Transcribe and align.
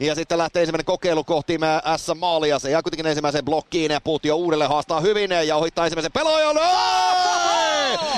Ja 0.00 0.14
sitten 0.14 0.38
lähtee 0.38 0.62
ensimmäinen 0.62 0.84
kokeilu 0.84 1.24
kohti 1.24 1.58
S-maalia. 1.96 2.58
Se 2.58 2.70
jää 2.70 2.82
kuitenkin 2.82 3.06
ensimmäiseen 3.06 3.44
blokkiin 3.44 3.92
ja 3.92 4.00
Puutio 4.00 4.36
uudelleen 4.36 4.70
haastaa 4.70 5.00
hyvin 5.00 5.30
ja 5.46 5.56
ohittaa 5.56 5.84
ensimmäisen 5.84 6.12
pelaajan. 6.12 6.56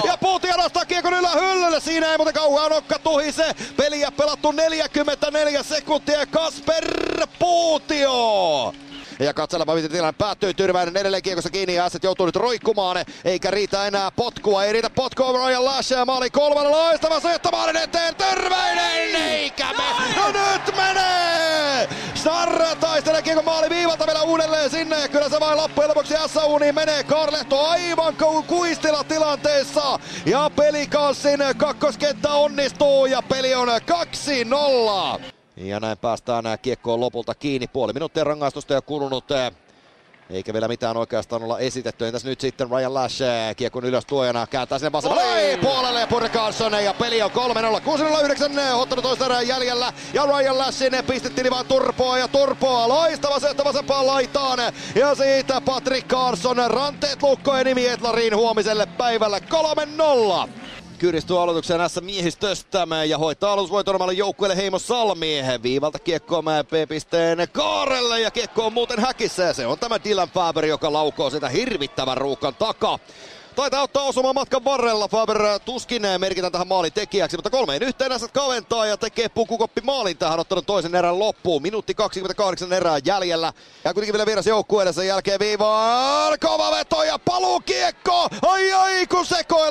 Ja 0.05 0.17
Puutio 0.21 0.57
nostaa 0.57 0.85
kiekon 0.85 1.15
ylä 1.15 1.31
hyllylle. 1.31 1.81
Siinä 1.81 2.11
ei 2.11 2.19
muuten 2.19 2.35
kauan 2.35 2.71
nokka 2.71 2.99
tuhise. 2.99 3.55
Peliä 3.77 4.11
pelattu 4.11 4.53
44 4.53 5.63
sekuntia. 5.63 6.27
Kasper 6.27 7.27
Puutio. 7.39 8.75
Ja 9.19 9.35
katselepa 9.35 9.75
miten 9.75 9.91
tilanne 9.91 10.15
päättyy. 10.19 10.55
Tyrväinen 10.55 10.97
edelleen 10.97 11.23
kiekossa 11.23 11.51
kiinni 11.51 11.75
ja 11.75 11.85
Asset 11.85 12.05
joutuu 12.05 12.27
nyt 12.27 12.37
roikkumaan. 12.37 13.05
Eikä 13.25 13.51
riitä 13.51 13.87
enää 13.87 14.11
potkua. 14.11 14.65
Ei 14.65 14.73
riitä 14.73 14.91
potkua 14.91 15.33
Royal 15.33 15.65
Lash 15.65 15.93
ja 15.93 16.05
maali 16.05 16.31
kolmannen 16.31 16.73
loistava 16.73 17.21
syöttö 17.21 17.49
maalin 17.53 17.77
eteen. 17.77 18.15
Tyrväinen 18.15 19.15
eikä 19.15 19.67
me. 19.67 19.85
No 20.17 20.27
nyt 20.29 20.77
menee! 20.77 21.89
Snarra 22.15 22.77
taistelee 22.77 23.23
kiekon 23.23 23.45
maali 23.45 23.71
viivalta 23.71 24.06
vielä 24.17 24.31
uudelleen 24.31 24.71
sinne. 24.71 25.01
Ja 25.01 25.09
kyllä 25.09 25.29
se 25.29 25.41
vain 25.41 25.57
loppujen 25.57 25.89
lopuksi 25.89 26.15
SAUniin 26.27 26.75
menee. 26.75 27.05
Karlehto 27.05 27.67
aivan 27.67 28.15
kuistilla 28.47 29.05
tilanteessa. 29.05 29.99
Ja 30.27 30.51
pelikanssin 30.57 31.41
kakkoskenttä 31.57 32.31
onnistuu 32.33 33.07
ja 33.07 33.23
peli 33.23 33.55
on 33.55 33.69
2-0. 33.69 35.23
Ja 35.57 35.81
näin 35.81 35.99
päästään 35.99 36.45
kiekkoon 36.63 37.01
lopulta 37.01 37.35
kiinni. 37.35 37.67
Puoli 37.67 37.93
minuuttia 37.93 38.25
rangaistusta 38.25 38.75
jo 38.75 38.83
kulunut. 38.83 39.25
Eikä 40.31 40.53
vielä 40.53 40.69
mitään 40.69 40.97
oikeastaan 40.97 41.43
olla 41.43 41.59
esitetty. 41.59 42.07
Entäs 42.07 42.25
nyt 42.25 42.41
sitten 42.41 42.71
Ryan 42.71 42.95
Lash 42.95 43.23
kiekon 43.57 43.85
ylös 43.85 44.07
tuojana 44.07 44.47
kääntää 44.47 44.79
sinne 44.79 44.93
vasemmalle 44.93 45.59
puolelle 45.63 46.01
ja 46.01 46.07
Purre 46.07 46.29
Carlson 46.29 46.85
ja 46.85 46.95
peli 46.95 47.23
on 47.23 47.31
3-0. 47.31 47.35
6-0-9 47.35 48.75
ottanut 48.75 49.03
toista 49.03 49.27
erää 49.27 49.43
jäljellä 49.43 49.93
ja 50.13 50.27
Ryan 50.27 50.59
Lashin 50.59 50.93
pistettiin 51.07 51.51
vaan 51.51 51.67
turpoa 51.67 52.19
ja 52.19 52.29
turpoa. 52.29 52.89
Loistava 52.89 53.41
syöttö 53.41 53.65
vasempaan 53.65 54.07
laitaan 54.07 54.59
ja 54.95 55.15
siitä 55.15 55.61
Patrick 55.61 56.09
Carlson 56.09 56.71
ranteet 56.71 57.23
lukkojen 57.23 57.67
nimi 57.67 57.87
Etlariin 57.87 58.37
huomiselle 58.37 58.87
päivälle 58.87 59.41
3-0 60.49 60.49
kyydistyy 60.97 61.43
aloitukseen 61.43 61.79
näissä 61.79 62.01
miehistöstä 62.01 62.87
ja 63.09 63.19
hoitaa 63.19 63.53
aloitusvoiton 63.53 64.17
joukkueelle 64.17 64.57
Heimo 64.57 64.79
Salmi. 64.79 65.43
Viivalta 65.63 65.99
kiekkoa 65.99 66.43
P-pisteen 66.65 67.49
Kaarelle 67.53 68.21
ja 68.21 68.31
kiekko 68.31 68.67
on 68.67 68.73
muuten 68.73 69.01
häkissä 69.01 69.43
ja 69.43 69.55
se 69.55 69.67
on 69.67 69.79
tämä 69.79 70.05
Dylan 70.05 70.29
Faber, 70.29 70.65
joka 70.65 70.93
laukoo 70.93 71.31
sitä 71.31 71.49
hirvittävän 71.49 72.17
ruuhkan 72.17 72.55
takaa. 72.55 72.99
Taitaa 73.57 73.83
ottaa 73.83 74.03
osumaan 74.03 74.35
matkan 74.35 74.65
varrella. 74.65 75.09
Faber 75.09 75.39
tuskin 75.65 76.03
merkitään 76.19 76.53
tähän 76.53 76.69
maalin 76.69 76.93
tekijäksi, 76.93 77.37
mutta 77.37 77.51
kolmeen 77.51 77.83
yhteen 77.83 78.09
näistä 78.09 78.29
kaventaa 78.29 78.87
ja 78.87 78.97
tekee 78.97 79.29
pukukoppi 79.29 79.81
maalin 79.81 80.17
tähän 80.17 80.41
ottanut 80.41 80.67
toisen 80.67 80.95
erän 80.95 81.19
loppuun. 81.19 81.63
Minuutti 81.63 81.95
28 81.95 82.73
erää 82.73 82.99
jäljellä. 83.05 83.53
Ja 83.85 83.95
kuitenkin 83.95 84.13
vielä 84.13 84.27
vieras 84.27 84.47
joukkueelle 84.47 84.93
sen 84.93 85.07
jälkeen 85.07 85.41
viivaan. 85.41 86.39
Kova 86.41 86.77
veto 86.77 87.03
ja 87.03 87.19
paluukiekko. 87.19 88.29
Ai 88.43 88.73
ai 88.73 89.07
kun 89.07 89.27
sekoillaan 89.27 89.66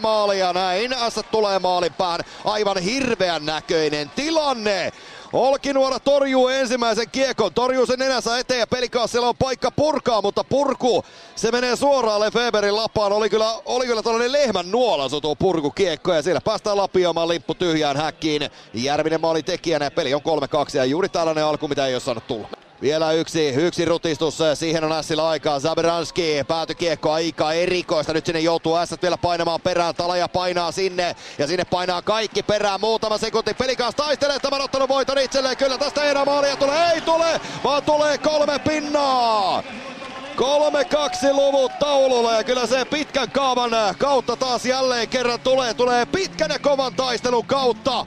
maali 0.00 0.38
ja 0.38 0.52
näin. 0.52 0.94
S 1.08 1.20
tulee 1.30 1.58
maalin 1.58 1.92
päähän. 1.92 2.20
Aivan 2.44 2.78
hirveän 2.78 3.46
näköinen 3.46 4.10
tilanne. 4.16 4.92
Olkinuora 5.32 6.00
torjuu 6.00 6.48
ensimmäisen 6.48 7.10
kiekon, 7.10 7.54
torjuu 7.54 7.86
sen 7.86 7.98
nenänsä 7.98 8.38
eteen 8.38 8.60
ja 8.60 8.66
pelikaasilla 8.66 9.28
on 9.28 9.36
paikka 9.36 9.70
purkaa, 9.70 10.22
mutta 10.22 10.44
purku, 10.44 11.04
se 11.36 11.50
menee 11.50 11.76
suoraan 11.76 12.20
Lefeberin 12.20 12.76
lapaan. 12.76 13.12
Oli 13.12 13.30
kyllä, 13.30 13.54
oli 13.64 13.86
kyllä 13.86 14.02
tällainen 14.02 14.32
lehmän 14.32 14.70
nuolasu 14.70 15.20
tuo 15.20 15.36
purkukiekko 15.36 16.14
ja 16.14 16.22
siellä 16.22 16.40
päästään 16.40 16.76
lapioimaan 16.76 17.28
limppu 17.28 17.54
tyhjään 17.54 17.96
häkkiin. 17.96 18.50
Järvinen 18.74 19.20
maali 19.20 19.42
tekijänä 19.42 19.84
ja 19.84 19.90
peli 19.90 20.14
on 20.14 20.20
3-2 20.20 20.24
ja 20.76 20.84
juuri 20.84 21.08
tällainen 21.08 21.44
alku, 21.44 21.68
mitä 21.68 21.86
ei 21.86 21.94
ole 21.94 22.00
saanut 22.00 22.26
tulla. 22.26 22.59
Vielä 22.82 23.12
yksi, 23.12 23.48
yksi 23.48 23.84
rutistus, 23.84 24.38
siihen 24.54 24.84
on 24.84 24.92
Ässillä 24.92 25.28
aikaa. 25.28 25.60
Zabranski, 25.60 26.44
päätykiekko 26.48 27.12
aika 27.12 27.52
erikoista. 27.52 28.12
Nyt 28.12 28.26
sinne 28.26 28.40
joutuu 28.40 28.76
Ässät 28.76 29.02
vielä 29.02 29.16
painamaan 29.16 29.60
perään. 29.60 29.94
Talaja 29.94 30.28
painaa 30.28 30.72
sinne 30.72 31.16
ja 31.38 31.46
sinne 31.46 31.64
painaa 31.64 32.02
kaikki 32.02 32.42
perään. 32.42 32.80
Muutama 32.80 33.18
sekunti 33.18 33.54
pelikaas 33.54 33.94
taistelee 33.94 34.38
tämän 34.38 34.60
ottanut 34.60 34.88
voiton 34.88 35.18
itselleen. 35.18 35.56
Kyllä 35.56 35.78
tästä 35.78 36.02
ei 36.02 36.10
enää 36.10 36.24
maalia 36.24 36.56
tule, 36.56 36.92
ei 36.92 37.00
tule, 37.00 37.40
vaan 37.64 37.82
tulee 37.82 38.18
kolme 38.18 38.58
pinnaa. 38.58 39.62
3-2 40.36 41.32
luvut 41.32 41.72
taululla 41.78 42.32
ja 42.32 42.44
kyllä 42.44 42.66
se 42.66 42.84
pitkän 42.84 43.30
kaavan 43.30 43.70
kautta 43.98 44.36
taas 44.36 44.66
jälleen 44.66 45.08
kerran 45.08 45.40
tulee. 45.40 45.74
Tulee 45.74 46.06
pitkän 46.06 46.50
ja 46.50 46.58
kovan 46.58 46.94
taistelun 46.94 47.46
kautta. 47.46 48.06